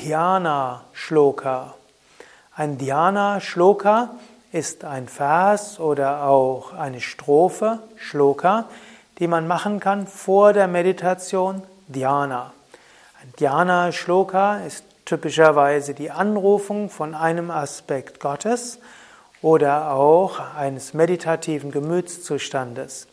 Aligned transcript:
Dhyana 0.00 0.80
Shloka. 0.94 1.74
Ein 2.56 2.78
Dhyana 2.78 3.38
Shloka 3.38 4.08
ist 4.50 4.82
ein 4.82 5.08
Vers 5.08 5.78
oder 5.78 6.22
auch 6.24 6.72
eine 6.72 7.02
Strophe, 7.02 7.80
Shloka, 7.96 8.64
die 9.18 9.26
man 9.26 9.46
machen 9.46 9.78
kann 9.78 10.06
vor 10.06 10.54
der 10.54 10.68
Meditation 10.68 11.62
Dhyana. 11.88 12.54
Ein 13.22 13.34
Dhyana 13.38 13.92
Shloka 13.92 14.60
ist 14.60 14.84
typischerweise 15.04 15.92
die 15.92 16.10
Anrufung 16.10 16.88
von 16.88 17.14
einem 17.14 17.50
Aspekt 17.50 18.20
Gottes 18.20 18.78
oder 19.42 19.92
auch 19.92 20.40
eines 20.56 20.94
meditativen 20.94 21.72
Gemütszustandes. 21.72 23.06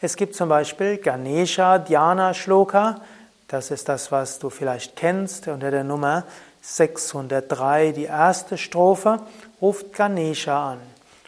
Es 0.00 0.16
gibt 0.16 0.34
zum 0.34 0.48
Beispiel 0.48 0.96
Ganesha 0.96 1.76
Dhyana 1.76 2.32
Shloka, 2.32 3.02
das 3.50 3.72
ist 3.72 3.88
das, 3.88 4.12
was 4.12 4.38
du 4.38 4.48
vielleicht 4.48 4.94
kennst 4.94 5.48
unter 5.48 5.72
der 5.72 5.82
Nummer 5.82 6.24
603, 6.62 7.92
die 7.92 8.04
erste 8.04 8.56
Strophe, 8.56 9.18
ruft 9.60 9.92
Ganesha 9.92 10.72
an. 10.72 10.80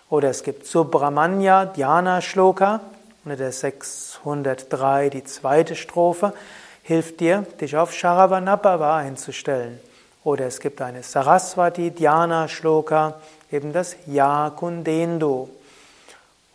Oder 0.09 0.31
es 0.31 0.45
gibt 0.45 0.67
Subramanya 0.67 1.65
Dhyana 1.67 2.21
Shloka 2.21 2.81
unter 3.25 3.37
der 3.37 3.51
603, 3.51 5.11
die 5.11 5.25
zweite 5.25 5.75
Strophe, 5.75 6.33
hilft 6.85 7.19
dir, 7.19 7.45
dich 7.61 7.77
auf 7.77 7.93
Sharavanabhava 7.93 8.99
einzustellen. 8.99 9.81
Oder 10.23 10.47
es 10.47 10.61
gibt 10.61 10.81
eine 10.81 11.03
Saraswati 11.03 11.91
Dhyana 11.91 12.47
Shloka, 12.47 13.15
eben 13.51 13.73
das 13.73 13.97
Yakundendu. 14.07 15.49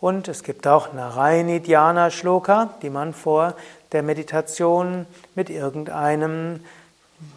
Und 0.00 0.28
es 0.28 0.44
gibt 0.44 0.66
auch 0.66 0.92
Narayani 0.92 1.60
Dhyana 1.60 2.10
Shloka, 2.10 2.70
die 2.80 2.90
man 2.90 3.12
vor 3.12 3.54
der 3.92 4.02
Meditation 4.02 5.06
mit 5.34 5.50
irgendeinem 5.50 6.60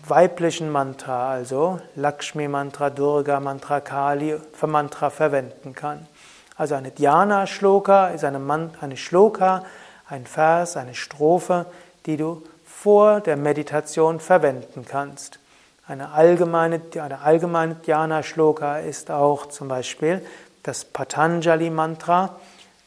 weiblichen 0.07 0.69
Mantra, 0.69 1.31
also 1.31 1.79
Lakshmi 1.95 2.47
Mantra, 2.47 2.89
Durga 2.89 3.39
Mantra, 3.39 3.79
Kali 3.79 4.37
für 4.53 4.67
Mantra 4.67 5.09
verwenden 5.09 5.73
kann. 5.73 6.07
Also 6.55 6.75
eine 6.75 6.91
Dhyana 6.91 7.47
Shloka 7.47 8.09
ist 8.09 8.23
eine, 8.23 8.69
eine 8.79 8.97
Shloka, 8.97 9.65
ein 10.07 10.25
Vers, 10.25 10.77
eine 10.77 10.93
Strophe, 10.93 11.65
die 12.05 12.17
du 12.17 12.43
vor 12.65 13.21
der 13.21 13.37
Meditation 13.37 14.19
verwenden 14.19 14.85
kannst. 14.87 15.39
Eine 15.87 16.11
allgemeine, 16.11 16.81
eine 17.01 17.21
allgemeine 17.21 17.75
Dhyana 17.75 18.21
Shloka 18.21 18.79
ist 18.79 19.09
auch 19.09 19.47
zum 19.47 19.67
Beispiel 19.67 20.23
das 20.63 20.85
Patanjali 20.85 21.69
Mantra, 21.69 22.35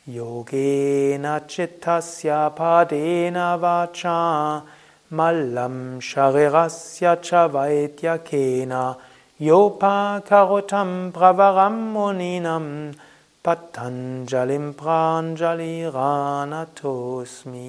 Yogena 0.06 1.41
chittasya 1.48 2.55
padena 2.55 3.56
vacha 3.58 4.62
mallam 5.11 5.98
sharirasya 5.98 7.22
cha 7.22 7.48
vaidyakena 7.48 8.96
yopa 9.41 10.20
karotam 10.22 11.11
pravaram 11.11 11.94
muninam 11.94 12.94
patanjalim 13.42 14.74
pranjali 14.74 15.91
ranatosmi. 15.91 17.64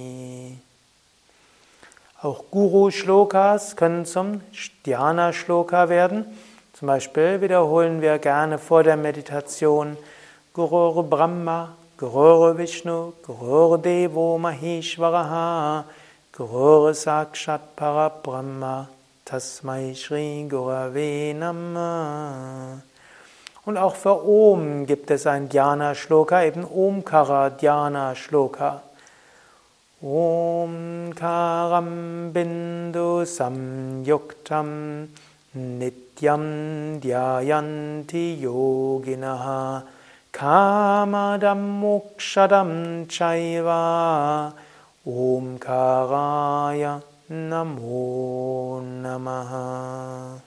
Auch 2.22 2.44
Guru-Shlokas 2.52 3.78
können 3.78 4.04
zum 4.06 4.42
Dhyana-Shloka 4.86 5.88
werden. 5.88 6.26
Zum 6.74 6.88
Beispiel 6.88 7.40
wiederholen 7.40 8.02
wir 8.02 8.20
gerne 8.20 8.58
vor 8.58 8.84
der 8.84 8.98
Meditation 8.98 9.96
Guru 10.54 11.04
Brahma, 11.04 11.78
Gurur 11.98 12.58
Vishnu, 12.58 13.14
Gurur 13.24 13.78
Devo 13.78 14.38
Maheshwaraha, 14.38 15.86
Gurur 16.34 16.94
Sakshat 16.94 17.62
Parabrahma, 17.78 18.88
Tasmai 19.26 19.96
Shri 19.96 20.46
Gurave 20.50 21.34
Namah. 21.34 22.82
Und 23.66 23.78
auch 23.78 23.96
für 23.96 24.28
Om 24.28 24.86
gibt 24.86 25.10
es 25.10 25.26
ein 25.26 25.48
Dhyana 25.48 25.96
Shloka, 25.96 26.44
eben 26.44 26.66
Omkara 26.66 27.50
Dhyana 27.50 28.14
Shloka. 28.14 28.82
Omkaram 30.04 31.14
Bindu 32.34 33.24
Samyuktam 33.24 35.08
Nityam 35.54 37.00
Dhyayanti 37.00 38.36
Yoginaha 38.42 39.84
Kamadam 40.36 41.80
Mokshadam 41.80 43.08
Chaiva 43.08 44.54
Omkaraya 45.08 47.02
Namo 47.30 48.82
Namaha. 48.82 50.42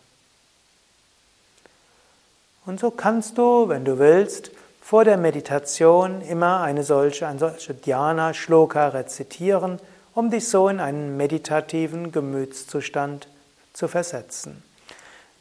Und 2.67 2.81
so 2.81 2.91
kannst 2.91 3.39
du, 3.39 3.71
wenn 3.71 3.87
du 3.87 3.99
willst, 3.99 4.51
vor 4.83 5.07
der 5.07 5.17
Meditation 5.17 6.21
immer 6.21 6.61
eine 6.61 6.85
solche, 6.85 7.27
ein 7.27 7.39
solche 7.39 7.73
Dhyana-Shloka 7.73 8.89
rezitieren, 8.89 9.81
um 10.15 10.31
dich 10.31 10.51
so 10.51 10.69
in 10.69 10.81
einen 10.81 11.17
meditativen 11.17 12.13
Gemütszustand 12.13 13.27
zu 13.73 13.89
versetzen. 13.89 14.63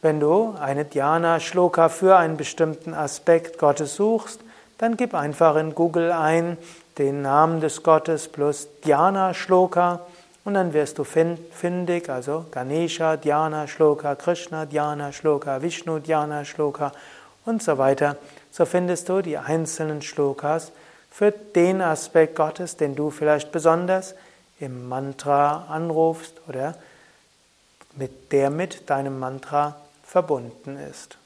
Wenn 0.00 0.20
du 0.20 0.54
eine 0.60 0.84
Dhyana-Shloka 0.84 1.88
für 1.88 2.16
einen 2.16 2.36
bestimmten 2.36 2.94
Aspekt 2.94 3.58
Gottes 3.58 3.96
suchst, 3.96 4.40
dann 4.78 4.96
gib 4.96 5.12
einfach 5.12 5.56
in 5.56 5.74
Google 5.74 6.12
ein 6.12 6.56
den 6.98 7.22
Namen 7.22 7.60
des 7.60 7.82
Gottes 7.82 8.28
plus 8.28 8.68
Dhyana-Shloka 8.84 10.00
und 10.44 10.54
dann 10.54 10.72
wirst 10.72 10.98
du 10.98 11.04
findig, 11.04 12.08
also 12.08 12.46
Ganesha 12.50 13.16
Dhyana 13.16 13.66
Shloka, 13.66 14.14
Krishna 14.14 14.66
Dhyana 14.66 15.12
Shloka, 15.12 15.60
Vishnu 15.60 15.98
Dhyana 15.98 16.44
Shloka 16.44 16.92
und 17.44 17.62
so 17.62 17.76
weiter. 17.76 18.16
So 18.50 18.64
findest 18.64 19.08
du 19.08 19.20
die 19.20 19.36
einzelnen 19.36 20.00
Shlokas 20.00 20.72
für 21.10 21.32
den 21.32 21.82
Aspekt 21.82 22.36
Gottes, 22.36 22.76
den 22.76 22.94
du 22.94 23.10
vielleicht 23.10 23.52
besonders 23.52 24.14
im 24.60 24.88
Mantra 24.88 25.66
anrufst 25.68 26.40
oder 26.48 26.76
mit 27.96 28.32
der 28.32 28.48
mit 28.50 28.88
deinem 28.88 29.18
Mantra 29.18 29.76
verbunden 30.08 30.78
ist. 30.78 31.18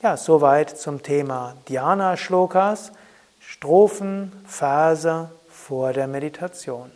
Ja, 0.00 0.16
soweit 0.16 0.78
zum 0.78 1.02
Thema 1.02 1.54
Dhyana 1.68 2.16
Shlokas, 2.16 2.92
Strophen, 3.40 4.32
Verse 4.46 5.30
vor 5.50 5.92
der 5.92 6.06
Meditation. 6.06 6.90